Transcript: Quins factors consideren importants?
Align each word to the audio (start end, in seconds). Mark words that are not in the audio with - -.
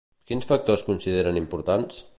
Quins 0.29 0.47
factors 0.51 0.85
consideren 0.89 1.39
importants? 1.47 2.05